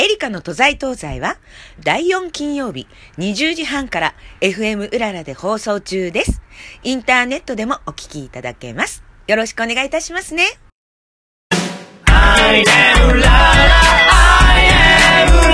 [0.00, 1.38] エリカの都在東西は
[1.82, 2.86] 第4金曜日
[3.18, 6.40] 20時半から FM うららで放送中です。
[6.84, 9.02] インターネットでもお聞きいただけます。
[9.26, 10.44] よろしくお願いいたしますね。
[12.06, 13.58] I am ララ
[14.52, 14.66] I
[15.26, 15.47] am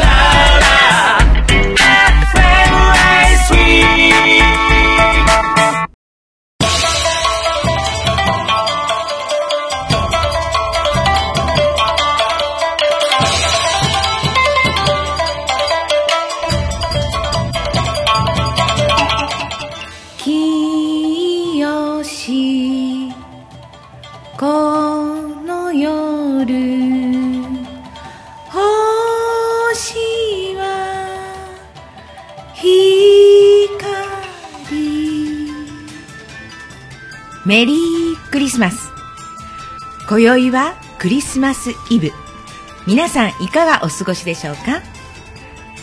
[37.46, 38.90] メリークリスマス。
[40.08, 42.10] 今宵はクリスマスイブ。
[42.86, 44.80] 皆さんいかがお過ごしでしょうか？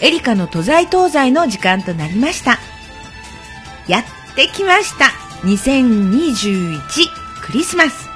[0.01, 2.57] エリカの都在東西の時間となりました。
[3.87, 4.03] やっ
[4.35, 5.05] てきました。
[5.45, 6.79] 2021
[7.43, 8.09] クリスマス。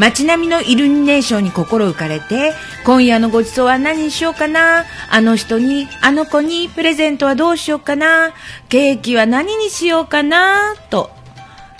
[0.00, 2.54] 街並みのイルミネーションに心浮かれて
[2.84, 4.84] 今夜のごちそうは何にしようかな？
[5.08, 8.32] あの人にあの子にプレゼントはどうしようかな？
[8.68, 10.74] ケーキは何にしようかな？
[10.90, 11.08] と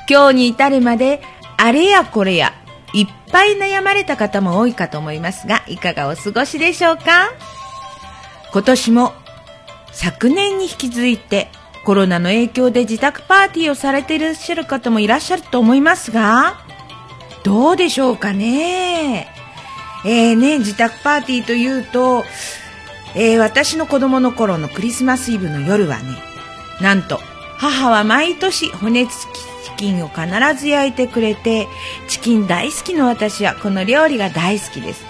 [0.08, 1.22] 今日に至るまで
[1.56, 2.52] あれやこれや
[2.94, 7.30] いっぱい悩まれた方も多いかと思いますがいかがお過ごしでしょうか？
[8.52, 9.12] 今年も
[9.92, 11.48] 昨年に引き続いて
[11.84, 16.60] コロナの影響で自宅パーティーをされていらっしゃる方もいらっしゃると思いますが、
[17.42, 19.28] どうでしょうかね？
[20.04, 22.24] えーね、自宅パーティーというと、
[23.14, 26.04] えー私の子供の頃のクリスマスイブの夜はね、
[26.80, 27.18] なんと、
[27.56, 30.26] 母は毎年骨付きチキンを必
[30.58, 31.68] ず焼いてくれて、
[32.08, 35.04] チキン大好きの私はこの料理が大好きです。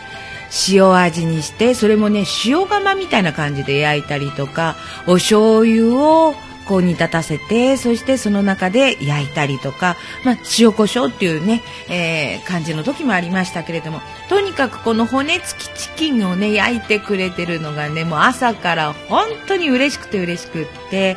[0.68, 6.34] 塩味にして、それもね、塩釜みたいな感じで焼いたりとか、お醤油を
[6.66, 21.16] こう煮立たせて、そしてその中で焼いたりとか、まあ、塩コショウっていうね、えー感じの時もありましたけれども、とにかくこの骨付きチキンをね、焼いてくれてるのがね、もう朝から本当に嬉しくて嬉しくって、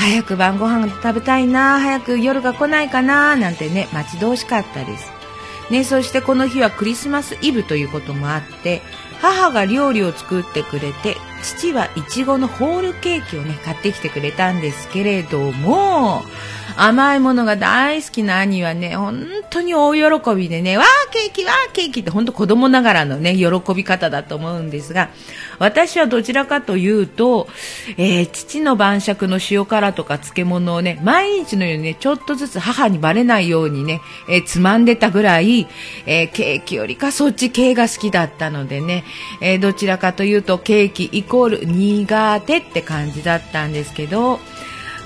[0.00, 5.12] 早く晩ご飯食べたいな、早く夜が来ないかな、なんてね、待ち遠しかったです。
[5.70, 8.80] ね、そしてこの日はクリスマスイブということもあって
[9.20, 16.22] 母が料理を作ってくれて父はいちごのホールケーキをね買ってきてくれたんですけれども
[16.76, 25.10] 甘いものが大好きな兄はね本当に大喜びでねわーケーキわーケーキって本当子供ながらのね喜び方だと思うんですが
[25.58, 27.48] 私はどちらかというと、
[27.98, 35.66] えー父の晩酌の塩辛とか漬物をね毎日のようにねちょっとずつ母にバレないようにね、えーつまんでたぐらい、
[36.06, 39.04] えーケーキよりかそっち系が好きだったのでね、
[39.42, 44.40] えーどちらかというとケーキイコール苦手って感じだったんですけど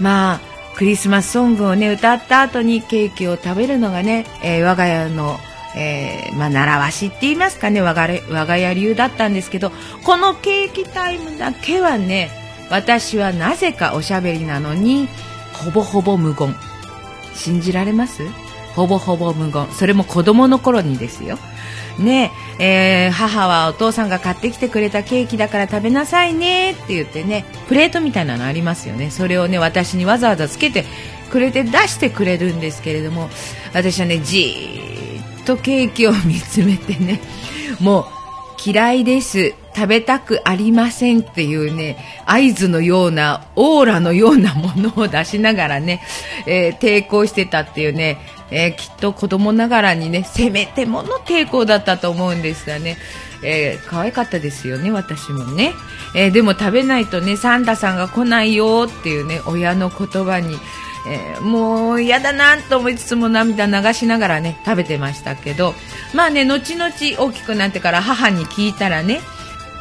[0.01, 0.41] まあ
[0.77, 5.37] クリスマスソングをね歌った後にケーキを食べるのがね、えー我が家の
[5.77, 9.73] えーまあ、習わしって言いますかね我が我が家流だったんですけど
[10.05, 12.31] このケーキタイムだけはね
[12.71, 15.09] 私はなぜかおしゃべりなのに
[15.53, 16.55] ほぼほぼ無言。
[17.35, 18.23] 信じられます？
[18.77, 19.67] ほぼほぼ無言。
[19.73, 21.39] それも子供の頃にですよ。
[21.99, 29.11] ねえー母はお父さんが買ってきてくれたケーキだから食べなさいねって言ってねプレートみたいなのありますよね。
[29.11, 30.85] それをね私にわざわざつけて
[31.31, 33.29] くれて出してくれるんですけれども
[33.73, 37.21] 私はねじーっとケーキを見つめてね
[37.81, 38.05] もう
[38.65, 39.55] 嫌いです。
[39.77, 46.01] 食べたくありませんっていうね合図のようなオーラのようなものを出しながらね、
[46.47, 48.19] えー抵抗してたっていうね、
[48.51, 52.97] えーきっと子供ながらにねせめてもの抵抗だったと思うんですがね、
[53.43, 55.73] えー可愛かったですよね私もね、
[56.15, 60.57] えーでも食べないとねサンタさんが来ないよっていうね親の言葉に
[61.09, 65.75] えーもう嫌だなと思いつつも涙流しながらね食べてましたけど。
[66.15, 69.21] まあね後々大きくなってから母に聞いたらね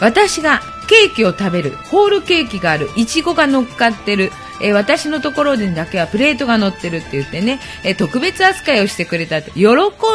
[0.02, 4.32] 私がケーキを食べるホールケーキがあるいちごが乗っかってる、
[4.64, 9.68] えー私のところでだけはプレートが乗ってるって言ってね、えー特別扱いをしてくれたって喜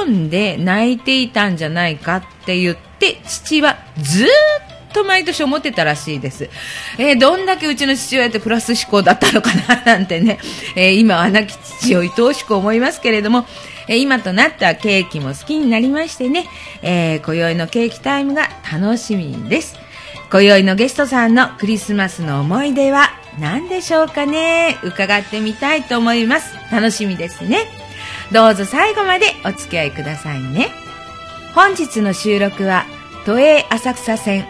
[0.08, 4.28] んで泣いていたんじゃないかって言って父はずっ
[4.94, 6.48] と毎年思ってたらしいです。
[6.98, 10.38] えーどんだけうちの父親ってプラス思考だったのかななんてね、
[10.74, 13.44] え今は亡き父を愛おしく思いますけれども、
[13.86, 16.46] え今となってはケーキも好きになりましてね、
[16.82, 19.76] えー今宵のケーキタイムが楽しみです。
[20.30, 23.10] 今宵のゲストさんのクリスマスの思い出は？
[23.40, 24.78] 何でしょうかね？
[24.82, 26.54] 伺ってみたいと思います。
[26.72, 27.66] 楽しみですね。
[28.32, 30.68] どうぞ最後までお付き合いくださいね。
[31.54, 32.84] 本日の収録は
[33.24, 34.46] 都営浅草線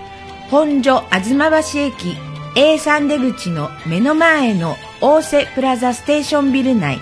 [0.50, 2.16] 本所吾妻橋駅
[2.54, 6.98] A3 出口の目の前の大瀬プラザステーションビル内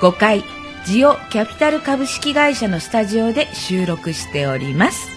[0.00, 0.44] 5階
[0.84, 5.13] ジオキャピタル株式会社のスタジオで収録しております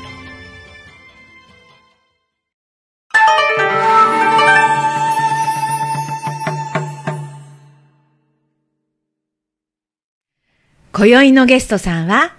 [10.98, 12.34] 今宵のゲストさんは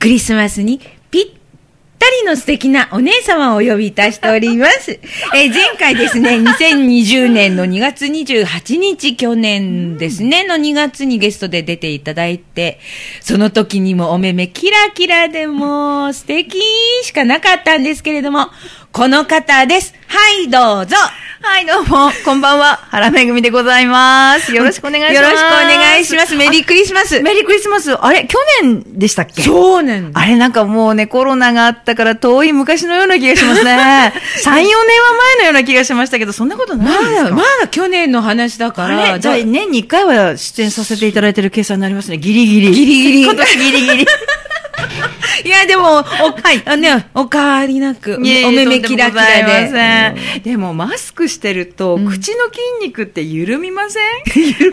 [0.00, 0.80] クリスマスに
[1.12, 1.30] ぴっ
[1.96, 4.98] たりの素敵なお姉様をお呼びいたしております。
[5.32, 12.80] えー前回ですね、2020年の2月28日、去年ですね、の2月にゲストで出ていただいて、
[13.20, 16.60] その時にもお目目キラキラでもう素敵
[17.04, 18.50] しかなかったんですけれども、
[18.92, 19.94] この方です。
[20.08, 20.96] はい、どうぞ。
[21.42, 22.76] はい、どうも、こんばんは。
[22.90, 24.52] 原めぐみでございます。
[24.52, 25.24] よろしくお願いします。
[25.24, 25.50] よろしくお
[25.80, 26.36] 願いします。
[26.36, 27.20] メリークリスマス。
[27.22, 27.92] メリークリスマス。
[27.94, 29.42] あれ、去年でしたっけ？
[29.42, 30.20] そうなんだ。
[30.20, 34.12] あれ、なんかもうね、コロナがあったから遠い昔のような気がしますね。
[34.44, 37.30] 3、4年は前のような気がしましたけど、そんなことないまですか？
[37.30, 39.20] だ、まだ去年の話だかあら、れ？
[39.20, 42.18] じゃあ年に1回は出演させていただいてる計算になりますね。
[42.18, 42.70] ギリギリ。
[42.72, 44.06] ギリギリ今年ギリギリ。
[45.44, 50.56] いや、でも、お、はい、あね、お変わりなく、お目目キラキラでで。
[50.56, 54.02] もマスクしてると、うん口の筋肉って緩みません？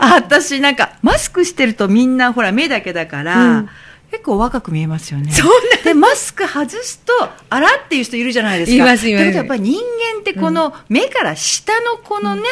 [0.02, 3.68] あ私なんかマスクしてるとみんなほら目だけだから、うん
[4.10, 5.30] 結構若く見えますよね。
[5.32, 7.12] そうなんで、マスク外すと、
[7.50, 8.76] あらっていう人いるじゃないですか。
[8.76, 9.74] いますいますやっぱり人
[10.14, 12.42] 間ってこの目から下のこのね、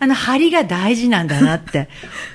[0.00, 1.90] あの張りが大事なんだなって、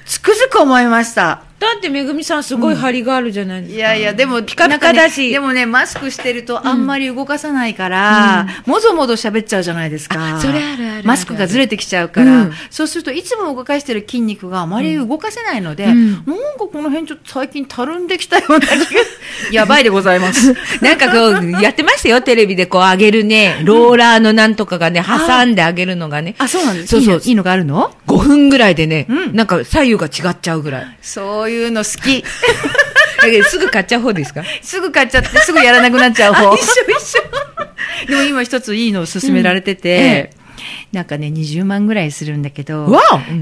[0.06, 1.42] つくづく思いました。
[1.60, 3.78] だって、めぐみさんすごい張りがあるじゃないですか。
[3.78, 5.28] いやいや、でも、ピカピカだし。
[5.28, 10.36] ねでもね、マスクしてるとあんまり動かさないから、もぞもぞ喋っちゃうじゃないですか。
[10.36, 12.54] あそれあるあるマスクがずれてきちゃうから、うん。
[12.70, 16.12] そうするといつも動かしてる筋肉があまり動かせないので、うん。
[16.14, 18.78] なんかこの辺ちょっと最近たるんできたような気が、
[19.52, 20.54] やばいでございます。
[20.82, 26.36] なんかこう、やってましたよ、テレビでこう上げるね、ローラーのなんとかがね、挟んで上げるのがね。
[26.38, 26.88] あ、そうなんです。
[26.90, 27.14] そうそう。
[27.16, 29.36] いいのいいのがあるの？5分ぐらいでね、うん。
[29.36, 30.98] なんか左右が違っちゃうぐらい。
[31.02, 32.24] そういうの好き。
[33.50, 34.44] すぐ買っちゃう方ですか？
[34.62, 36.54] すぐ買っちゃって、すぐやらなくなっちゃう方。
[36.56, 36.66] 一緒
[37.00, 38.08] 一緒。
[38.08, 40.30] でも今一ついいのを勧められてて、
[40.92, 42.88] なんかね、20万ぐらいするんだけど、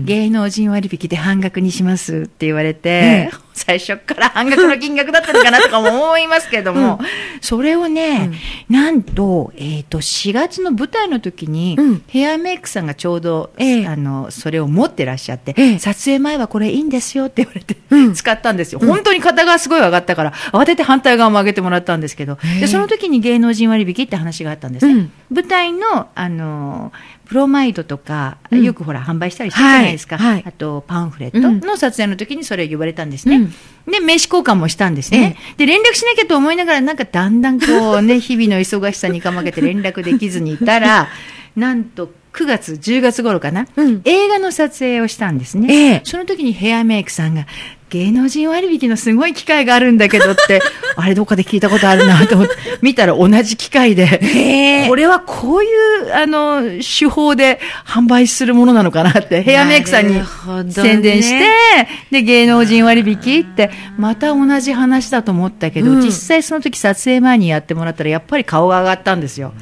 [0.06, 3.46] 芸能人割引で半額にしますって言われて、ええ。
[3.56, 7.00] 最初から半額の金額だったのかなとかも思いますけども、
[7.40, 8.32] それをね、
[8.70, 12.04] なんと、えっ、と、4月の舞台の時に、うん。
[12.08, 13.88] ヘアメイクさんがちょうど、ええ。
[13.88, 15.80] あの、それを持ってらっしゃって、ええ。
[15.80, 18.14] 撮影前はこれいいんですよって言われて、うん。
[18.14, 18.80] 使ったんですよ。
[18.80, 22.60] 本当に肩がすごい上がったから、慌てて反対側も上げてもらったんですけど、ええ。
[22.62, 24.94] でその時に芸能人割引って話があったんですね。
[24.94, 25.12] うん。
[25.32, 26.92] 舞台の、あの、
[27.26, 30.18] プロマイドとか、うんよくほら販売したりしてるじゃないですか。
[30.18, 33.38] はいはいあと、パンフレットの撮影の時にそれを言われたんですね。
[33.38, 33.54] うん
[33.92, 35.38] で、名刺交換もしたんですね。
[35.58, 41.10] で、連絡しなきゃと思いながら、なんかだんだんこうね、 日々の忙しさにかまけて連絡できずにいたら、
[41.56, 45.68] なんと9月、10月頃かな、うん映画の撮影をしたんですね。
[45.74, 47.46] ええその時にヘアメイクさんが、
[47.90, 50.62] 芸能人割引のすごい機会があるんだけどって、
[50.98, 60.20] あれどっかで聞いたことあるなと思って、見たら同じ機会で、これはこういう、あの、手法で販売するものなのかなって、ヘアメイクさんに
[60.72, 61.46] 宣伝して、
[62.12, 69.54] で、芸能人割引って、また同じ話だと思ったけど、うん実際その時撮影前にやってもらったら、やっぱり顔が上がったんですよ。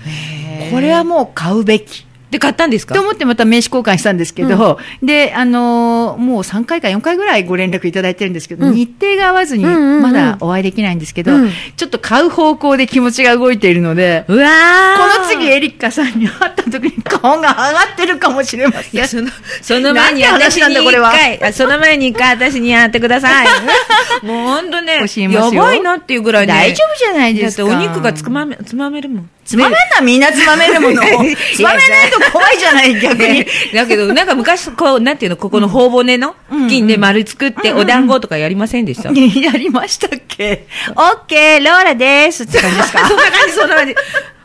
[0.71, 2.05] これはもう買うべき。
[2.33, 2.95] で、買ったんですか？
[2.95, 18.95] と思ってまた名刺交換したんですけど、で、あのーもう3回か4回ぐらいご連絡いただいてるんですけど、うん日程が合わずにうんうんうんまだお会いできないんですけど、うんちょっと買う方向で気持ちが動いているので、うわーこの次エリッカさんに会った時に顔が上がってるかもしれません。
[18.95, 19.29] いや、その、
[19.61, 23.47] その前に私に一回、あその前に一回私にやってください。
[24.25, 26.53] もうほんとね、やばいなっていうぐらいね。
[26.53, 27.63] 大丈夫じゃないですか。
[27.63, 29.29] だってお肉がつまめ、つまめるもん。
[29.45, 31.01] つまめんな、みんなつまめるもの。
[31.55, 33.45] つまめないと怖いじゃない、逆に。
[33.73, 40.65] だけど、なんか昔、こう、なんていうの、ここの頬骨の付近で丸作って、お団子とかやりませんでした、やりましたっけ？
[40.95, 42.43] オッケー、ローラです。
[42.43, 42.99] って感じですか？
[43.09, 43.95] そんな感じ、そんな感じ。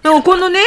[0.02, 0.60] でもこのね、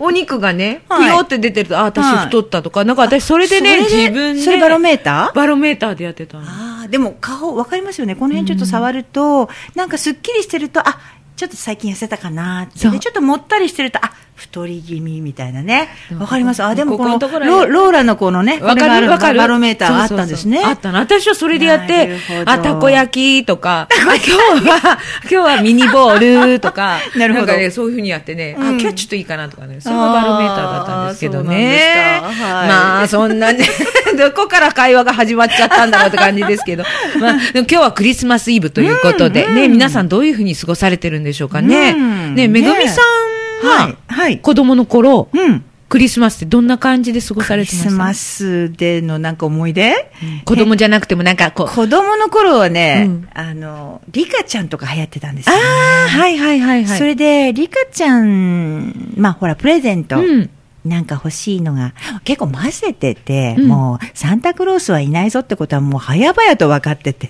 [0.00, 1.02] お肉がね、はい。
[1.02, 2.26] ぷよって出てると、あ、私はい。
[2.26, 4.42] 太ったとか、なんか私それでね、自分で。
[4.42, 5.36] それバロメーター？
[5.36, 6.44] バロメーターでやってたの。
[6.44, 8.14] ああ、でも顔、わかりますよね。
[8.16, 10.98] この辺ちょっと触ると、なんかすっきりしてると、あ、
[11.36, 12.78] ちょっと最近痩せたかなって。
[12.78, 15.88] ちょっともったりしてると、あ、太り気味みたいなね。
[16.18, 16.62] わかります？
[16.64, 19.38] あ、でもこのロローラのこのね、わかるわかる。
[19.38, 20.56] バロメーターがあったんですね。
[20.58, 20.98] そうそうそうあったの。
[20.98, 32.20] 私はそれでやっなてあ、たこ焼きとか、 あ今日は、今日はミニボールとか、 なるほどね、そういうふうにやってね、あ、うん今日はちょっといいかなとかね、それがバロメーターだったんですけどね。
[32.22, 33.64] はいまあ、そんなね、
[34.18, 36.84] どこから会話が始まっちゃったんだろうって感じですけど、
[37.20, 41.90] まあ、今日はクリスマスイブということで、ね、皆さんどういうふうに過ごされてるんでしょうかね。
[41.96, 43.33] うんね、めぐみさん
[43.64, 43.96] は、はい。
[44.06, 44.38] はい。
[44.38, 45.64] 子供の頃、うん。
[45.86, 47.90] クリスマスってどんな感じで過ごさクリれてました？
[47.90, 50.10] スマスでのなんか思い出、
[50.44, 51.68] 子供じゃなくてもなんかこう。
[51.68, 55.62] 子供の頃はね、うんあの、リカちゃんとか流行ってたんですよ、ね。
[55.62, 56.98] ああ、はいはいはいはい。
[56.98, 60.18] それで、リカちゃん、まあほら、プレゼント。
[60.18, 60.50] うん。
[60.84, 63.68] なんか欲しいのが、結構混ぜてて、うん。
[63.68, 67.26] もう、サンタクロースはいないぞってことはもう早々と分かってて。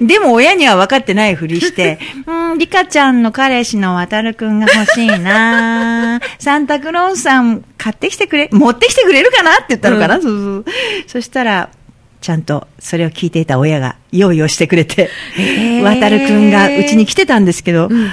[0.00, 6.20] でも親には分かってないふりして、 うん、リカちゃんの彼氏の渡るくんが欲しいな。
[6.38, 10.64] サンタクロースさん買ってきてくれ、持ってきてくれるかなって言ったのかな、そうそう。
[11.06, 11.70] そしたら、
[12.20, 15.82] ちゃんとそれを聞いていた親が用意をしてくれて、へー。
[15.82, 18.10] 渡るくんがうちに来てたんですけど、うん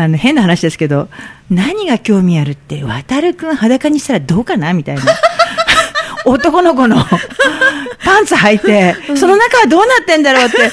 [0.00, 1.08] あの、変な話ですけど、
[1.50, 5.02] 何が興味あるって、渡るくん裸にしたらどうかなみたいな。
[6.24, 6.96] 男の子の
[8.04, 10.68] パンツ履いて、その中はどうなってんだろうって、それ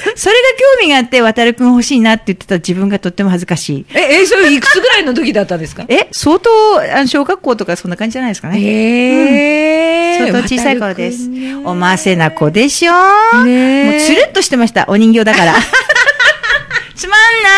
[0.80, 3.86] 興味があって、渡るくん欲しいなって言ってた自分がとっても恥ずかしい。
[3.94, 5.84] え、え、それいくつぐらいの時だったんですか？
[5.88, 6.50] え、相当、
[6.94, 8.60] あの小学校とかそんな感じじゃないですかね。
[8.60, 10.18] へえ。
[10.18, 11.30] 相当小さい頃です。
[11.64, 12.92] おませな子でしょ
[13.44, 15.54] ねえもうつるっとしてました、お人形だから。
[16.96, 17.48] つまんな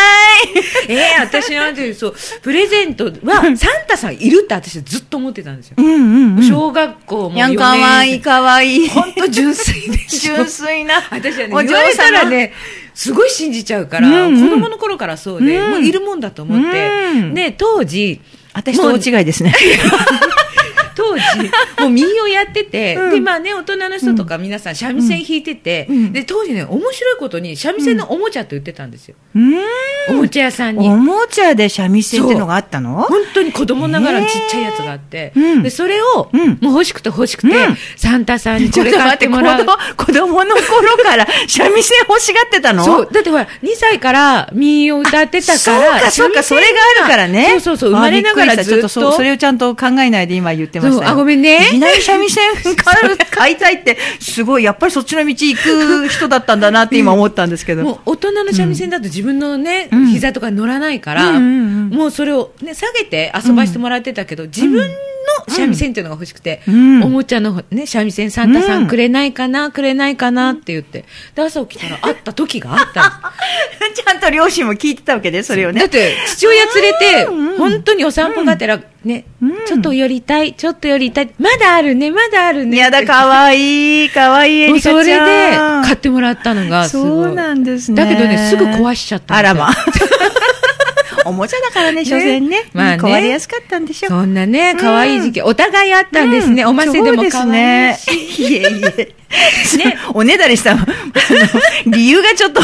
[0.61, 3.55] い えー、私なんてそう、プレゼントは、サン
[3.87, 5.75] タさんいるって私ずっと思ってたんですよ。
[5.77, 6.43] うんうん、うん。
[6.43, 8.89] 小学校もいや、かわいい、かわいい。
[8.89, 10.35] 本当純粋でしょ。
[10.35, 10.95] 純粋な。
[11.09, 12.53] 私はね、お嬢言われたら様ね、
[12.93, 18.19] すごい信じちゃうから、うんうん子供の頃からそうで、うんもういるもんだと思って、うんで、当時、
[18.53, 19.53] 私と大違いですね。
[20.99, 21.23] 当時、
[21.79, 29.15] もう民謡やってて、うんで、まあね、大人の人とか皆さん三味線弾いてて、うんで、当時ね、面白いことに三味線のおもちゃって売ってたんですよ。
[29.33, 29.55] うん。
[30.09, 30.89] おもちゃ屋さんに。
[30.89, 33.03] おもちゃで三味線ってのがあったの？
[33.03, 39.65] 本当に子供ながらのちっちゃいやつがあって、うんで、それを、うんもう欲しくて欲しくて、うんサンタさんにちょこれ買ってもらう。
[39.65, 42.83] 供子供の頃から三味線欲しがってたの？
[42.83, 43.09] そう。
[43.11, 45.57] だってほら、2歳から民謡歌ってたから。
[45.59, 46.67] そうか、そうか、それが
[46.99, 47.51] あるからね。
[47.51, 48.57] そうそうそう、生まれながら。
[48.57, 51.11] ちょっとそそれをちゃんと考えないで今言ってましたよ。
[51.11, 51.57] あごめんね。
[51.57, 52.43] いきなり三味線？
[53.31, 57.83] 買いたいって、すごい、やっぱりそっちの道行く人だったんだなって今思ったんですけど。
[57.83, 60.07] もう大人の三味線だと自分のね、うん。
[60.07, 64.83] 膝とかに乗らないから、うんうんうんもうそれをね、下げて遊ばしてもらってたけど、自分の
[65.47, 71.05] 三味線っていうのが欲しくて、うんおもちゃのね、三味線サンタさんくれないかな、くれないかなって言って、
[71.35, 73.33] で、朝起きたら会った時があった。
[73.93, 75.81] ちゃんと両親も聞いてたわけで、それをね。
[75.81, 82.77] だって、父親連れてうん、本当にお散歩がてら、ね、うんちょっと寄りたい、ちょっと寄りたい、まだあるね、まだあるね。
[82.77, 85.01] やだ、かわいい、かわいいエリカちゃん。
[85.01, 87.07] それで買ってもらったのがすごい。
[87.07, 88.03] そうなんですね。
[88.03, 89.69] だけどね、すぐ壊しちゃったあらま。
[91.25, 92.69] おもちゃだからね、所詮ね。
[92.73, 94.09] まあね壊れやすかったんでしょ。
[94.09, 96.65] そんなね、可愛い時期、お互いあったんですね。
[96.65, 98.41] おませでも可愛いし。
[98.43, 98.63] いえい
[98.97, 99.15] え。
[99.77, 100.75] ね、おねだりした、
[101.85, 102.61] 理由がちょっと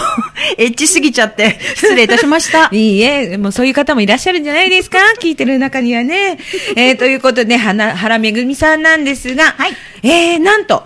[0.57, 2.69] エッチすぎちゃって、失礼いたしました。
[2.73, 4.97] いいえ、もうそういう方もいらっしゃるんじゃないですか？
[5.21, 6.37] 聞いてる中にはね。
[6.75, 10.83] えー、ということで、はな、原めぐみさんなんですが、はいえー、なんと、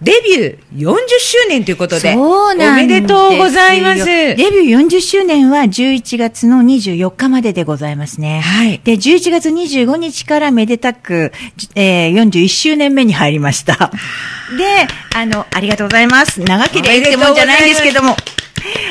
[0.00, 4.04] デビュー40周年ということで、そうなんですよおめでとうございます。
[4.04, 8.40] デビュー40周年は11月の24日まででございますね。
[8.40, 13.90] はいで、11月25日からめでたく、じえー、41周年目に入りました。
[14.56, 16.40] で、あの、ありがとうございます。
[16.40, 18.16] 長ければいいってもんじゃないんですけども。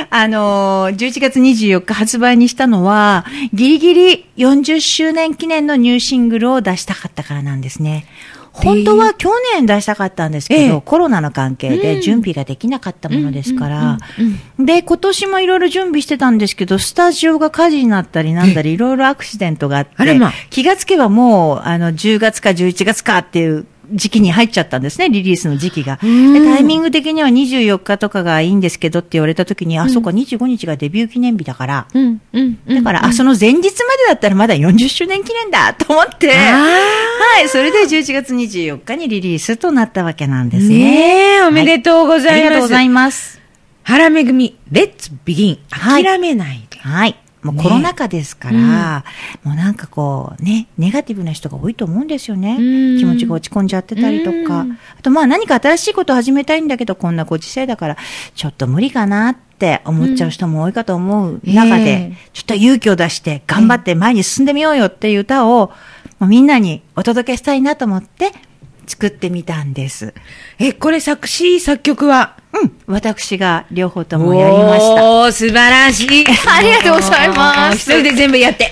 [0.09, 8.05] あのー、11月24日発売にしたのは、ギリギリ40周年記念のニューシングルを出したかったからなんですね。
[8.63, 10.81] 本当は去年出したかったんですけど、ええ。
[10.83, 11.81] コロナの関係うん。
[11.81, 13.97] で準備ができなかったものですから。
[14.59, 19.95] で、今年もいろいろ準備してたんですけど、スタジオが火事になったりなんだり、いろいろアクシデントがあって
[20.49, 25.97] 気がつけばもう、あの、10月か11月かっていう時期に入っちゃったんですね、リリースの時期が。
[25.97, 32.75] タイミング的には24日とかがいいんですけどって言われた時に、あ、そうか、25日がデビュー記念日だから、うん、うん、うん。
[32.75, 33.73] だから、あ、その前日まで
[34.07, 40.77] だったらまだ40周年記念だと思って、あはい、それで11月24日にリリースとなったわけなんですね。
[40.77, 42.31] ねえ、おめでとうございます。
[42.31, 43.41] ありがとうございます。
[43.83, 45.57] 原めぐみ、レッツビギン。
[45.71, 46.79] はい諦めないで。
[46.79, 47.15] はい。
[47.43, 49.05] もうねコロナ禍ですから、
[49.43, 52.57] もうなんかこうね、ネガティブな人が多いと思うんですよね。
[52.59, 54.61] うん気持ちが落ち込んじゃってたりとか。
[54.61, 57.97] うんあとまあ何か新しいことを始めたいんだけど、こんなご時世だから、
[58.35, 65.71] ちょっと無理かなって思っちゃう人も多いかと思う中で、ええちょっと勇気を出して頑張って前に進んでみようよっていう歌を、
[66.19, 68.31] もうみんなにお届けしたいなと思って
[68.87, 70.13] 作ってみたんです。
[70.59, 72.79] え、これ作詞、作曲はうん。
[72.87, 75.03] 私が両方ともやりました。
[75.03, 76.25] おー、素晴らしい。
[76.47, 78.71] ありがとうございます一人で全部やって。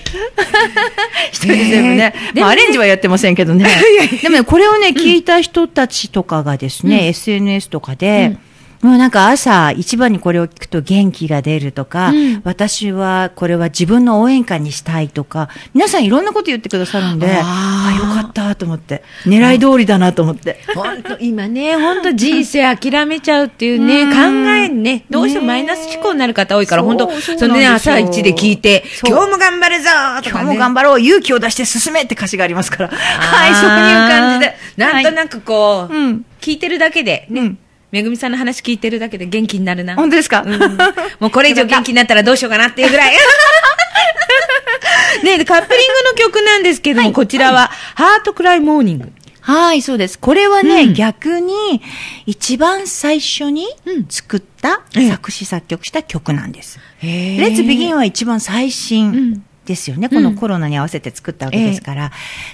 [1.32, 2.14] 一人で全部ね。
[2.34, 3.66] でもねまあ、アレンジはやってませんけどね。
[4.22, 8.38] でもね、これをね、聞いた人たちとかがですね、SNS とかで、
[8.82, 20.62] もうなんか朝一番にこれを聞くと元気が出るとか、うん私はこれは自分の応援歌にしたいとか、皆さんいろんなこと言ってくださるんで、ああーよかったと思って、狙い通りだなと思って。
[20.74, 24.18] 本当今ね、本当人生諦めちゃうっていうね、うん考
[24.52, 30.42] えにね、どうしてもマイナス思考になる方多いから、本当そのね、朝一で聞いて、今日も頑張るぞーとかね。
[30.44, 32.90] 今日も頑張ろう、勇気を出して進めって歌詞がありますから。
[32.90, 34.56] はい、そういう感じで。
[34.76, 34.80] く。
[34.80, 37.58] なんとなくこう、うん聞いてるだけで、ね、うん
[37.96, 39.96] めぐみさんの話聞いてるだけで元気になるな。
[39.96, 40.60] 本当ですか、うん
[41.22, 43.16] もうこれ以上元気になったらどうしようかなっていうぐらい。
[45.24, 49.14] ねでカップリングの曲なんですけども、こちらは、ハートクライモーニング。
[49.40, 50.20] はい、そうです。
[50.20, 51.82] これはね、うん逆に、
[52.26, 56.82] 一番最初にうん作った、ええ作詞作曲した曲なんです。
[57.02, 60.08] レレッツビギンは一番最うん新ですよね。
[60.12, 60.24] うん。
[60.24, 62.12] このコロナに合わせて作ったわけですから、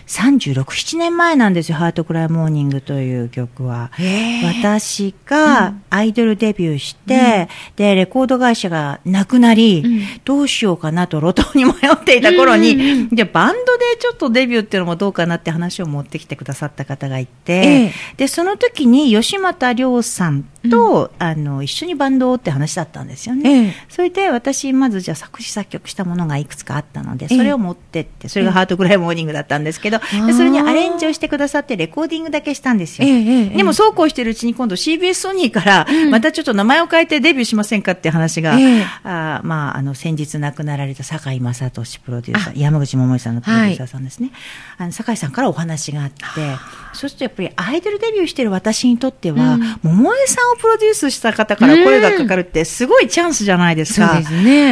[0.08, 3.92] 36、7年前なんですよ、ハートクライモーニングという曲は。
[3.94, 4.60] へー。
[4.62, 10.02] 私がアイドルデビューして、で、レコード会社がなくなり、うん。
[10.26, 17.94] どうしようかなと路頭に迷っていた頃に、うんうんじゃあバンドでちょっとデビューっていうのもどうかなって話を持ってきてくださった方がいて、ええ。
[18.18, 23.50] で、その時に吉又亮さんと、あの、一緒にバンドをって話だったんですよね。
[23.50, 23.74] ええ。
[23.90, 27.38] それで私、まずじゃあ作詞作曲したものがいくつかあったので、ええ。
[27.38, 30.26] それを持ってって、それがハートクライモーニングだったんですけど、ー。
[30.28, 33.08] でそれにアレンジをしてくださってレコーディングだけしたんですよ。
[33.08, 38.86] でもそうこうしてるうちに今度 CBS ソニーからうん、またちょっと名前を変えてデビューしませんかって話が、ええ。
[39.04, 44.32] あーまあ、あの、先日亡くなられた坂井正俊プロデューサー、山口百恵さんのプロデューサーさんですね。
[44.78, 46.18] あの、坂井さんからお話があって、
[46.94, 49.62] そうするとやっぱりアイドルデビューしてる私にとっては、うん。
[49.84, 54.22] 桃江さんをプロデュースした方から声がかかるってすごいチャンスじゃないですか。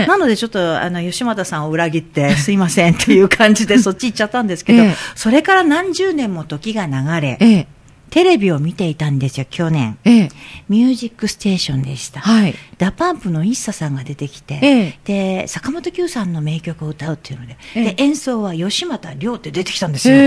[0.07, 4.95] なのでちょっと、あの、吉又さんを裏切って、 すいませんっていう感じでそっち行っちゃったんですけど、ええ。
[5.15, 7.67] それから何十年も時が流れ、ええ、
[8.09, 9.97] テレビを見ていたんですよ、去年。
[10.03, 10.29] ええ、
[10.67, 12.21] ミュージックステーションでした。
[12.21, 12.55] はい。
[12.77, 14.99] ダパンプの ＩＳＳA さんが出てきて、ええ。
[15.41, 17.83] で、坂本九さんの名曲を歌うっていうので、ええ。
[17.93, 20.15] で、演奏は吉又亮って出てきたんですよ。
[20.15, 20.17] あ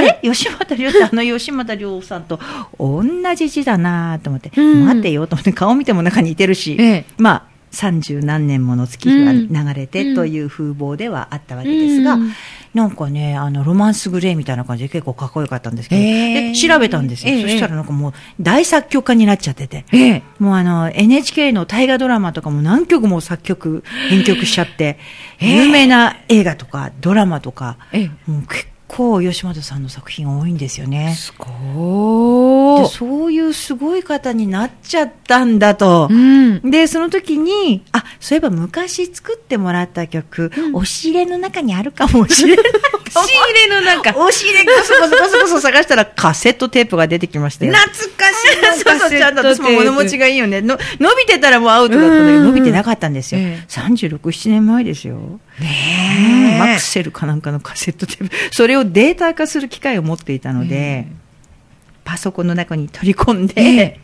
[0.00, 0.18] れ？
[0.22, 2.40] 吉又亮ってあの吉又亮さんと
[2.78, 3.04] 同
[3.36, 4.86] じ字だなと思って、うん。
[4.86, 7.04] 待てよと思って顔見ても中に似てるし、ええ。
[7.16, 9.48] まあ、三十何年もの月日がうん。
[9.48, 12.32] 流れてという風貌ではあったわけですが、うん。
[12.72, 16.52] なんかね、あの、ロマンスグレーみたいな感じで結構かっこよかったんですけど、へえ。
[16.52, 17.32] で調べたんですよ。
[17.32, 17.42] ええ。
[17.42, 24.98] そしたらなんかもう大作曲家になっちゃってて、ええ、もうあの、NHK の大河ドラマとかも何曲も作曲、編曲しちゃって、
[25.40, 25.66] ええ。
[25.66, 28.30] 有名な映画とかドラマとか、ええ。
[28.30, 31.16] もう結構吉本さんの作品多いんですよね。
[31.18, 32.86] すごでー。
[32.86, 36.06] そういうすごい方になっちゃったんだと。
[36.08, 36.70] うん。
[36.70, 42.64] で、その時に、あ、そういえば昔作ってもらった曲、うん押し入れの中にあるかもしれない。
[43.10, 44.10] 仕入れの中。
[44.10, 47.72] 押し入れこそこそこそこそ探したらカセットテープが出てきましたよ。
[47.72, 50.60] 懐かしいそうそう、ちゃんと私も物持ちがいいよね。
[50.60, 53.40] の伸びてたらもうアウトだったんだけど、うん伸びてなかったんですよ。
[53.40, 55.16] ええ36、7年前ですよ。
[55.60, 56.58] ねえ。
[56.58, 58.36] マクセルかなんかのカセットテープ。
[58.52, 61.06] それをデータ化する機会を持っていたので、
[62.04, 64.00] パソコンの中に取り込んで、ええ。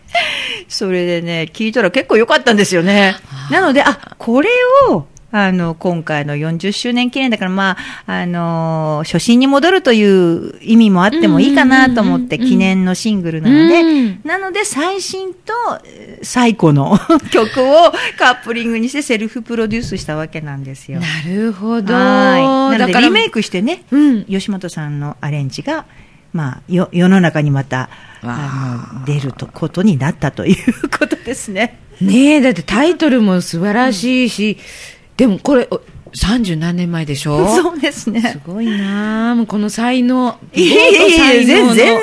[0.69, 3.17] それでね、聞いたら結構良かったんですよね。
[3.51, 4.49] なので、あ、これ
[4.89, 15.53] を、あの、今回の40周年記念だから、まあ、あの初心に戻るという意味もあってもいいかなと思って、うんうんうんうん記念のシングルなので、うんなので、最新と
[15.85, 16.99] えー最古の
[17.31, 21.01] 曲をカップリングにしてセルフプロデュースしたわけなんですよ。
[21.01, 21.95] なるほど。
[21.95, 22.79] はい。
[22.79, 23.31] なので、リメイク。
[23.31, 24.25] クしてね、うん。
[24.25, 25.87] 吉本さんのアレンジが、
[26.33, 27.89] まあ、よ、世の中にまた、
[28.23, 31.79] あの、出ると、ことになったということですね。
[32.01, 34.59] ねえ、だってタイトルも素晴らしいし、
[35.21, 35.83] でもこれ、お
[36.15, 37.47] 30何年前でしょ？
[37.55, 38.41] そうですすね。
[38.47, 40.39] ごいなあもうこの才能。
[40.55, 42.01] いやいやいや、全然。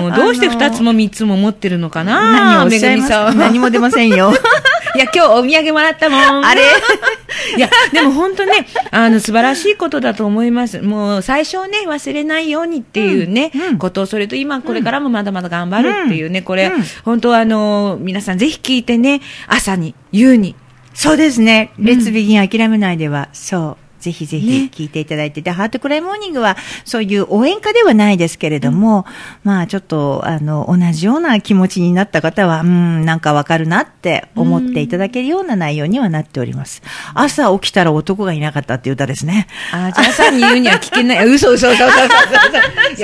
[0.00, 3.34] もうどうして二つも三つも持ってるのかな何めぐみさんは。
[3.34, 4.32] 何も出ませんよ。
[4.96, 6.44] いや、今日お土産もらったもん。
[6.46, 6.62] あれ？
[7.56, 10.80] いや、でも本当ね、あの、素晴らしいことだと思います。
[10.80, 20.54] もう、最初ね、忘れないようにっていうね、うんうんことを、それと今、これからもまだまだ頑張るっていうね、これ、うん本当あの、皆さんぜひ聞いてね、朝に、夕に、
[21.00, 21.72] そうですね。
[21.78, 24.02] うんレッツビギン諦めないでは、そう。
[24.02, 29.06] ぜひぜひね聞いていただいて、で、ハートクライモーニングは、そういう応援歌ではないですけれども、
[29.42, 36.82] まあちょっと、あの、同じような気持ちになった方は、うん、なんかわかるなって思っていただけるような内容にはなっております。
[37.14, 39.46] 朝起きたら男がいなかったっていう歌ですね。
[39.72, 41.24] あじゃあ朝に言うには聞けない。
[41.28, 42.04] 嘘嘘嘘嘘嘘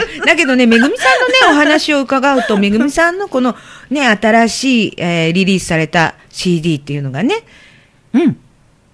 [0.03, 3.57] 嘘だけどね、めぐみさんのね、お話を伺うと、めぐみさんのこの
[3.89, 7.45] ね、新しい、えーリリースされた CD っていうのがね、
[8.25, 8.37] うん。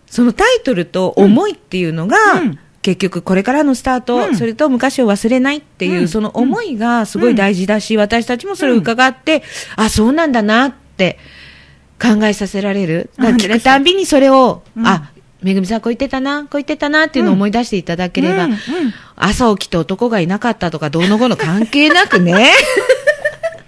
[0.07, 2.59] そのタイトルと思いっていうのが、うん。
[2.83, 4.37] 結局これからのスタート、うん。
[4.37, 6.09] それと昔を忘れないっていう、うん。
[6.09, 9.43] その思いがすごい大事だし、私たちもそれを伺って、
[9.77, 11.19] あ、そうなんだなって、
[12.01, 13.11] 考えさせられる。
[13.61, 14.87] たんびにそれを、うん。
[14.87, 18.59] あ、めぐみさんこう言ってたな、こう言ってたなっていうのを思い出していただければ、うんうん。
[19.17, 22.53] 朝起きて男がいなかったとか、どうのこうの関係なくね。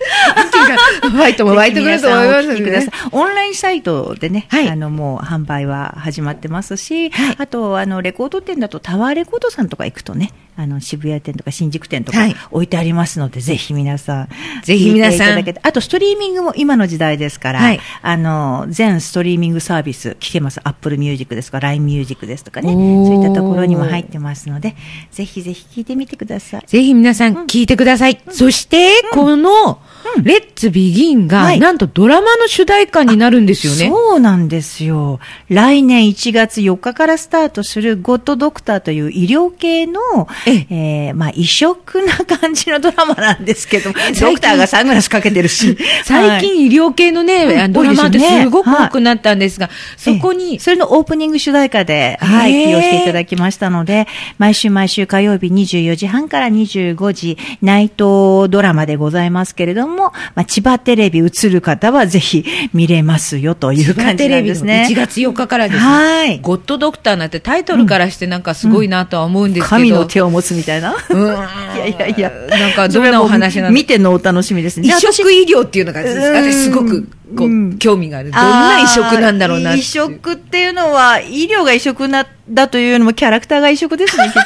[1.03, 3.05] ファイトも湧いてくると思いますぜひ皆さんお聞きください。
[3.05, 3.11] ね。
[3.13, 4.69] オンラインサイトでね、はい。
[4.69, 7.37] あの、もう販売は始まってますし、はい。
[7.39, 12.37] あと、あの、レコード店だとタワーレコードさんとか行くとね、あの、渋谷店とか新宿店とかはい。
[12.51, 14.29] 置いてありますので、ぜひ皆さん。
[14.63, 15.45] ぜひ皆さん。
[15.63, 17.81] あと、ストリーミングも今の時代ですから、はい。
[18.03, 20.61] あの、全ストリーミングサービス聞けます。
[20.63, 24.77] Apple Music ですとか、LINE Music ですとかね、そういったところにも入ってますので、
[25.11, 26.63] ぜひぜひ聞いてみてください。
[26.67, 28.21] ぜひ皆さん聞いてください。
[28.31, 29.81] そして、この、
[30.23, 31.59] レッツビギンが、はい。
[31.59, 33.89] なんとドラマの主題歌になるんですよね。
[33.89, 35.21] そうなんですよ。
[35.49, 40.01] 来年1月4日からスタートするゴッドドクターという医療系の、
[40.47, 41.11] ええ。
[41.11, 44.21] ーまあ異色な感じのドラマなんですけど、 近。
[44.21, 45.77] ドクターがサングラスかけてるし。
[46.05, 54.07] 最はい近医療系のね、うんあのドラマってすごく多くなったんですが、そこえにえ、それのオープニング主題歌で、はい、起用していただきましたので、
[54.39, 64.87] 毎週毎週火曜日24時半から25時、ナイトドラマでございますけれども、まあ、千葉テレビ映る方はぜひ見れますよという感じなんですね。
[64.89, 65.85] テレビの1月4日からですね。
[65.85, 69.77] はいゴッドドクターなんてタイトルからしてなんかすごいなとは思うんですけど。
[69.77, 70.95] 神の手を持つみたいな。
[71.11, 71.21] うん。
[71.21, 71.25] い
[71.77, 72.31] いやいやいや。
[72.51, 73.71] なんかどんなお話なの？
[73.71, 74.89] 見てのお楽しみですね。
[74.89, 78.31] 移植医療っていうのが、うん私すごくこうんう興味がある。
[78.31, 79.85] どんな移植なんだろうなっていう。
[80.03, 84.41] あー移植っていうのは、医療が移植な、だというよりもキャラクターが移植ですね、きっと。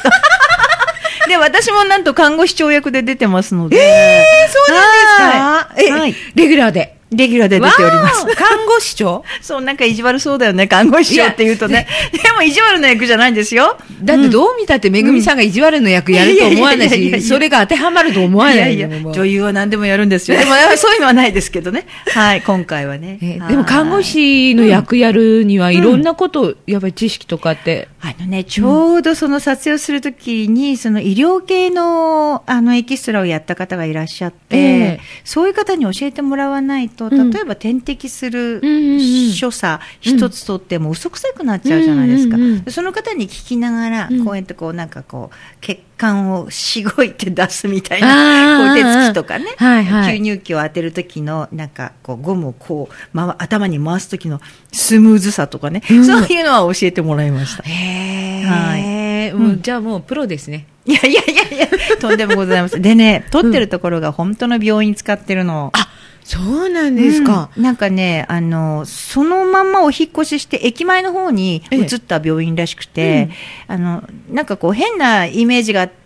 [1.29, 3.77] で、私もなんと看護師長役で出てますので。
[3.77, 5.95] ええそうなんですか？
[5.97, 6.95] え、はいレギュラーで。
[7.11, 9.23] レギュラーで出ております看護師長？
[9.41, 11.87] そう、なんか意地悪そうだよね、看護師長って言うとね。
[12.11, 13.77] でも意地悪な役じゃないんですよ。
[14.03, 20.37] だってどう見たってめぐみさんが意地悪の役やると思わないし、それが当てはまると思わないいやいや、女優は何でもやるんですよ。
[20.37, 21.87] でも、そういうのはないですけどね。
[22.13, 23.17] はい、今回はね。
[23.49, 27.87] でも看護師の役やるにはいろんなこと、やっぱり知識とかって。
[28.01, 34.99] あのね、ちょうどその撮影をするときに、その医療系の、あの、エキストラをやった方がいらっしゃって、ええ。
[35.25, 37.29] そういう方に教えてもらわないと、うん。
[37.29, 39.31] 例えば点滴するうんうんうん。
[39.31, 42.37] 所作一つとっても嘘くさくなっちゃうじゃないですか。
[42.37, 44.25] うんうんうんでその方に聞きながら、うん。
[44.25, 50.17] こうやってこう、なんかこう、血管をしごいて出すみたいな、こう手つきとかね、はいはい。
[50.17, 54.39] 吸入器を当てるときの、なんかこう、ゴムをこう、ま、頭に回すときの
[54.71, 56.05] スムーズさとかね、うん。
[56.05, 57.63] そういうのは教えてもらいました。
[57.63, 59.31] へはい。
[59.31, 59.61] うん。
[59.61, 60.65] じゃあもうプロですね。
[60.85, 61.67] いやいやいやいや、
[61.99, 62.81] とんでもございません。
[62.81, 65.71] でね、撮ってるところが本当の病院使ってるの。
[65.73, 65.87] あ、
[66.29, 67.49] そうなんですか。
[67.57, 67.63] うん。
[67.63, 73.31] なんかね、あの、そのまんまお引っ越しして、駅前の方に移った病院らしくて、
[73.65, 75.98] あの、なんかこう変なイメージがあって、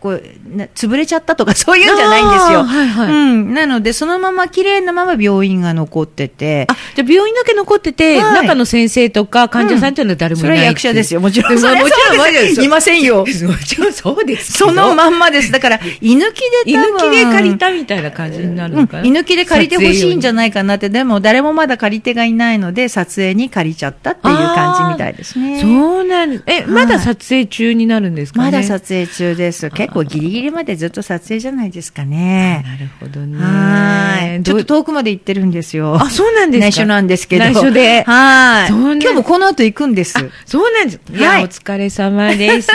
[0.00, 2.64] こう、な潰れちゃったとか そういうんじゃないんですよ。
[2.64, 3.54] はいはいうん。
[3.54, 11.20] なので、そのまま綺麗なまま病院が残ってて、あ、じゃあ病院だけ残ってて、はい中の先生とか患者さんっていうのは誰もいない、それは役者ですよ。
[11.20, 11.54] もちろん。
[11.54, 13.18] もちろん、もちろん、いませんよ。
[13.20, 14.52] もちろんそうです。
[14.52, 15.50] そのまんまです。
[15.50, 19.02] だから、居抜きで居多分抜きで借りたみたいな感じになるのかな。
[19.02, 25.60] うん、居抜きで借りてほしいんじゃいないかなって、でも誰もまだ借り手がいないので、撮影に借りちゃったっていう感じみたいですね。
[25.60, 25.66] そ
[26.00, 26.44] うなんです。
[26.46, 28.44] え、まだ撮影中になるんですかね？
[28.46, 29.47] まだ撮影中です。
[29.52, 32.62] 結構ギリギリまでずっと撮影じゃないですかね。
[32.66, 33.38] なるほどね。
[33.38, 34.42] はい。
[34.42, 35.96] ちょっと遠くまで行ってるんですよ。
[36.00, 36.66] あ、そうなんですか？
[36.68, 37.44] 内緒なんですけど。
[37.44, 38.02] 内緒で。
[38.04, 38.68] はい。
[38.68, 40.14] 今日もこの後行くんです。
[40.46, 41.00] そうなんです。
[41.12, 42.70] いや、はいお疲れ様です。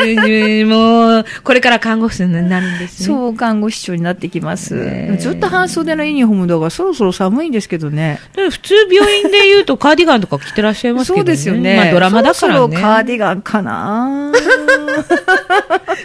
[0.66, 3.06] もう、これから看護師になるんですね。
[3.08, 4.74] そう、看護師長になってきます。
[4.76, 8.20] ねずっと半袖のユニフォームだから、そろそろ寒いんですけどね。
[8.36, 11.24] 普通病院で言うとカーディガンとか着てらっしゃいますけどね。
[11.24, 11.76] そうですよね。
[11.78, 12.56] まあドラマだからね。
[12.56, 14.32] そろそろカーディガンかな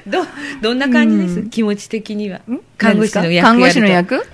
[0.07, 0.25] ど、
[0.63, 1.51] どんな感じです、うん。
[1.51, 2.41] 気持ち的には。
[2.77, 3.49] 看護師の役やると。
[3.49, 4.27] 看護師の役？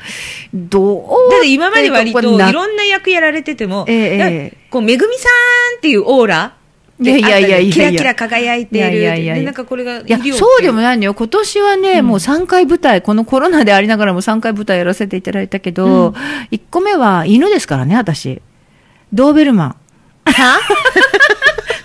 [0.55, 1.31] どう？
[1.31, 5.29] だって今まで割といなろんな役やられてても、ええこう、めぐみさ
[5.75, 6.55] んっていうオーラ
[7.01, 8.99] いやいやいやいやキラキラ輝いている。
[8.99, 11.15] いやいやなんかこれが医いやそうでもないのよ。
[11.15, 16.15] 今年はね、もう3回舞台、このコロナでありながらも3回舞台やらせていただいたけど、うん。
[16.53, 18.41] 1個目は犬ですからね、私。
[19.13, 19.77] ドーベルマン。
[20.25, 20.33] で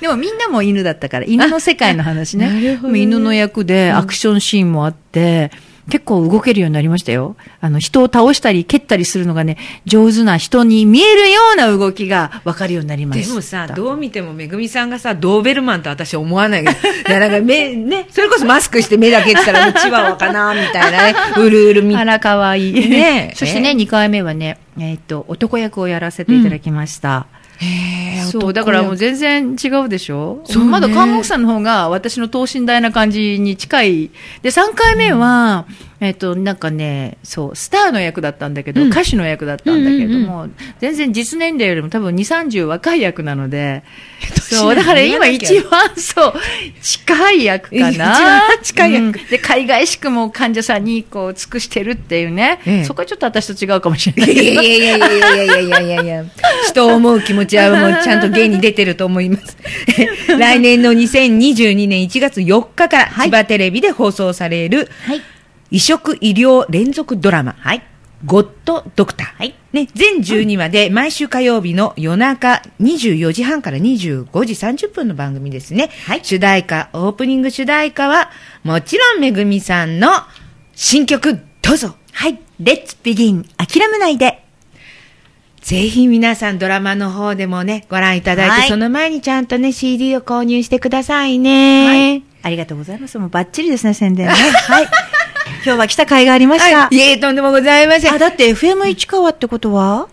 [0.10, 2.48] もみんなも犬だったから、犬の世界の話ね。
[2.48, 5.52] あなるほどねもう犬の役でアクションシーンもあって、
[5.90, 7.36] 結構動けるようになりましたよ。
[7.60, 13.28] あの、人を倒したり蹴ったりするのがね、上手な人に見えるような動きが分かるようになりました。
[13.28, 16.78] でもさ、どう見てもめぐみさんがさ、ドーベルマンと私思わないけど、
[17.10, 22.90] いやなんか目、ね、それこそマスクして目だけって言ったら、チワワかな、みたいなね、 うるうるみあら、かわいい。
[22.90, 27.28] ねえそしてね、え2回目はね、えっ、と、男役をやらせていただきました。
[27.34, 27.39] へー
[28.32, 30.42] そう、だからもう全然違うでしょ？
[30.46, 30.70] そうね。
[30.70, 34.12] まだ看護婦さんの方が私の等身大な感じに近い。
[34.42, 35.66] で、3回目は、
[36.02, 40.48] えっ、と、なんかね、そう、スターの役だったんだけど、うん歌手の役だったんだけどうんも、
[40.80, 43.84] 全然実年齢よりも多分2、30若い役なので、
[44.34, 46.34] 年そう、だから今一番そう、
[46.82, 47.90] 近い役かな。
[47.92, 54.62] 一番近い役うんで、海外しくも患者さんにこう、尽くしてるっていうね、ええそこはちょっと私と違うかもしれない いけど。
[54.62, 56.26] やいやいやいやいやいやいやいやいやいや
[56.68, 59.58] 人を思う気持ちはもうちゃんと芸に出てると思います。
[60.38, 65.22] 来年の2022年1月4日から千葉テレビで放送される、はい。
[65.72, 67.84] 移植医療連続ドラマ、はい。
[68.26, 69.28] ゴッドドクター。
[69.38, 75.90] はいね、全12話で毎週火曜日の夜中24時半から25時30分の番組ですね。
[76.06, 78.32] はい主題歌、オープニング主題歌は、
[78.64, 80.10] もちろんめぐみさんの
[80.74, 81.96] 新曲、どうぞ。
[82.14, 82.40] はい。
[82.60, 84.44] レッツビギン、諦めないで。
[85.62, 91.86] ぜひ皆さんドラマの方でもね、ご覧いただいて、はいその前にちゃんとね、CD を購入してくださいね。
[91.86, 92.24] はい。
[92.42, 93.20] ありがとうございます。
[93.20, 94.34] もうバッチリですね、宣伝ね。
[94.34, 94.88] はい。
[95.64, 96.84] 今日は来た甲斐がありました。
[96.84, 96.96] はい。
[96.96, 98.14] いえ、とんでもございません。
[98.14, 100.08] あ、だって FM 市川ってことは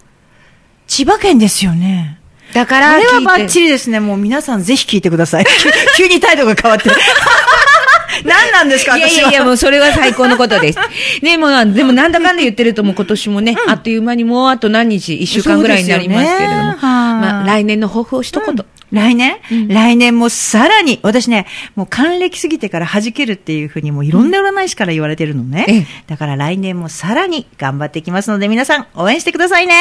[0.87, 2.21] 千葉県ですよね。
[2.53, 3.49] だから、これはバッリ。
[3.49, 4.01] チリですね。
[4.01, 5.45] もう皆さんぜひ聞いてください。
[5.97, 6.91] 急急に態度が変わって。
[8.25, 8.97] 何なんですか。
[8.97, 10.79] いやいやいや、もうそれは最高のことです。
[11.23, 18.65] ね、もう、でもなんだかんだ言ってるともう今年もね、あっという間にもうあと何日、一週間ぐらいになりますけれども、ねはいまあ来年の抱負を一言。
[18.93, 19.37] 来年、
[19.69, 25.67] 来年もさらに、私ね、もう還暦過ぎてから弾けるっていうふうにもういろんな占い師から言われてるのね。
[25.69, 29.75] ええだから来年もさらに頑張っていきますので皆さん応援してくださいね。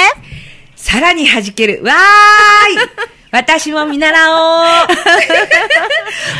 [0.75, 1.83] さらに弾ける。
[1.83, 1.93] わー
[2.73, 4.65] い私も見習おう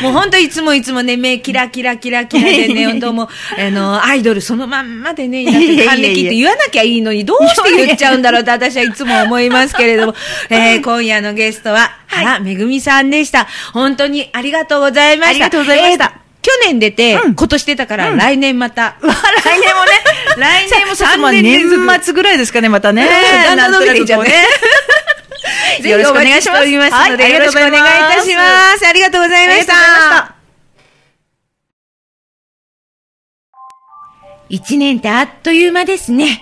[0.02, 3.28] もう本当いつもいつもね、目キラキラキラキラでね、 本当もう、
[3.60, 10.14] あの、アイドルそのまんまでね、なんか還暦って言わなきゃいいのに、どうして言っちゃうんだろうって私はいつも思いますけれども、
[10.48, 13.46] えー今夜のゲストは、原めぐみさんでした。
[13.74, 15.30] 本当にありがとうございました。
[15.30, 18.94] ありがとうございましたえー去年出て、うん今年出たから、来年また。
[19.02, 19.90] 来年もね、
[20.38, 23.04] 来年もさ3年連続年末ぐらいですかね、またね。
[23.46, 24.32] だんだん伸びていっちゃね。
[25.88, 26.60] よろしくお願いします。
[26.60, 26.86] はいよろ
[27.50, 28.86] しくお願いいたします。
[28.86, 30.34] ありがとうございましありがとうございましたた。
[34.48, 36.40] 一年ってあっという間ですね。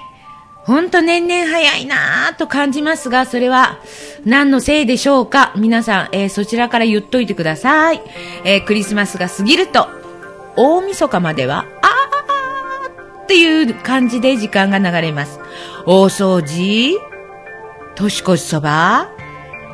[0.64, 3.78] ほんと年々早いなぁと感じますが、それは
[4.24, 5.52] 何のせいでしょうか？
[5.56, 8.02] 皆さん、えーそちらから言っといてください。
[8.44, 9.88] えークリスマスが過ぎると、
[10.56, 15.38] 大晦日までは、あーっていう感じで時間が流れます。
[15.86, 16.98] 大掃除、
[17.94, 19.08] 年越しそば、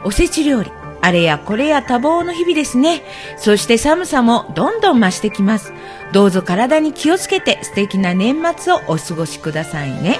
[0.05, 3.03] おせち料理、あれやこれや多忙の日々ですね。
[3.37, 5.73] そして寒さもどんどん増してきます。
[6.13, 10.19] どうぞ体に気をつけて素敵な年末をお過ごしくださいね。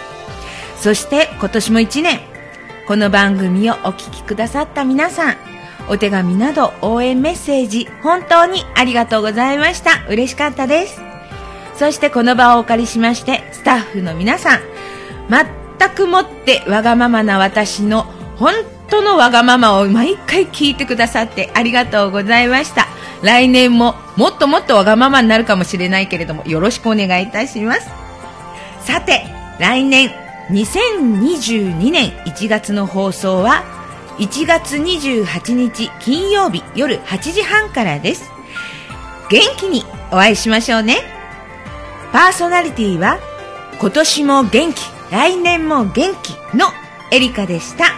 [0.77, 2.21] そして今年も一年、
[2.87, 5.37] この番組をお聞きくださった皆さん、
[5.89, 10.07] お手紙など応援メッセージ、本当にありがとうございました。
[10.09, 11.01] 嬉しかったです。
[11.77, 14.61] そしてこの場をお借りしまして、スタッフの皆さん、
[15.81, 18.03] 全くもってわがままな私の
[18.37, 18.53] 本
[18.91, 22.87] 当のわがままを毎回聞いてくださってありがとうございました。
[23.23, 27.89] 来年ももっともっとわがままになるかもしれないけれども、よろしくお願いいたします。
[28.85, 29.25] さて、
[29.59, 30.11] 来年
[30.51, 33.65] 2022年1月の放送は
[34.19, 38.31] 1月28日金曜日夜8時半からです。
[39.31, 40.99] 元気にお会いしましょうね。
[42.13, 43.19] パーソナリティは
[43.81, 46.67] 今年も元気、来年も元気の
[47.11, 47.95] エリカでした。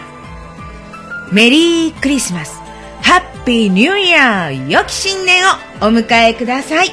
[1.31, 2.59] メリークリスマス、
[3.01, 5.49] ハッピーニューイヤー、良き新年を
[5.81, 6.89] お迎えください。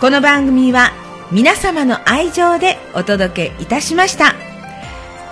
[0.00, 0.92] この番組は
[1.30, 4.34] 皆様の愛情でお届けいたしました。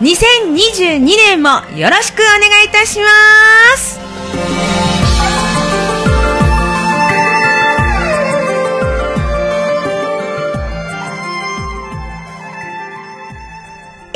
[0.01, 4.94] 2022年もよろしくお願いいたします。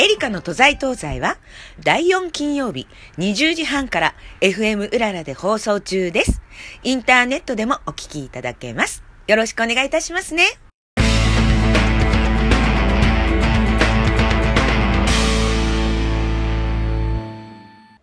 [0.00, 1.38] エリカの都在東西は
[1.82, 6.40] 第4金曜日20時半から FM うららで放送中です。
[6.84, 9.02] インターネットでもお聞きいただけます。
[9.26, 10.44] よろしくお願いいたしますね。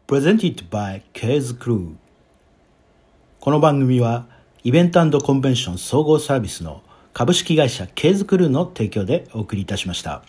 [0.06, 1.94] Presented by K's Crew
[3.40, 4.28] この番組は
[4.66, 10.24] イベントコンベンション総合サービスの株式会社 K's Crew の提供でお送りいたしました。